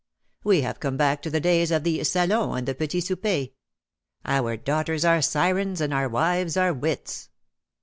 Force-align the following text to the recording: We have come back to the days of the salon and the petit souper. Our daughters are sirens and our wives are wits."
We 0.43 0.61
have 0.61 0.79
come 0.79 0.97
back 0.97 1.21
to 1.21 1.29
the 1.29 1.39
days 1.39 1.69
of 1.69 1.83
the 1.83 2.03
salon 2.03 2.57
and 2.57 2.67
the 2.67 2.73
petit 2.73 3.01
souper. 3.01 3.51
Our 4.25 4.57
daughters 4.57 5.05
are 5.05 5.21
sirens 5.21 5.79
and 5.79 5.93
our 5.93 6.09
wives 6.09 6.57
are 6.57 6.73
wits." 6.73 7.29